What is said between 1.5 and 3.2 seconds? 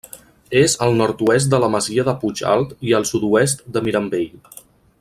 de la masia de Puig-alt i al